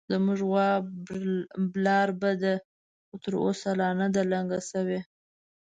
[0.11, 0.69] زموږ غوا
[1.73, 2.53] برالبه ده،
[3.07, 4.99] خو تر اوسه لا نه ده لنګه شوې